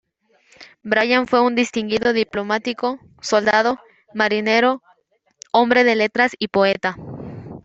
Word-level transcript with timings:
Bryan 0.83 1.27
fue 1.27 1.41
un 1.43 1.53
distinguido 1.53 2.11
diplomático, 2.11 2.97
soldado, 3.21 3.77
marinero, 4.15 4.81
hombre 5.51 5.83
de 5.83 5.95
letras 5.95 6.31
y 6.39 6.47
poeta. 6.47 6.97